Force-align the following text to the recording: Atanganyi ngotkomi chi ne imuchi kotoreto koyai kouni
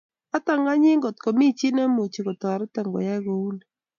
Atanganyi 0.37 0.91
ngotkomi 0.99 1.47
chi 1.57 1.67
ne 1.71 1.83
imuchi 1.87 2.19
kotoreto 2.25 2.79
koyai 2.91 3.21
kouni 3.25 3.63